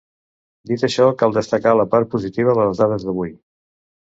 Dit 0.69 0.85
això, 0.87 1.09
cal 1.19 1.35
destacar 1.35 1.75
la 1.81 1.87
part 1.93 2.11
positiva 2.17 2.57
de 2.61 2.67
les 2.71 2.83
dades 2.85 3.07
d’avui. 3.11 3.35